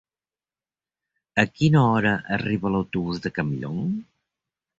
[1.43, 3.79] A quina hora arriba l'autobús de Campllong?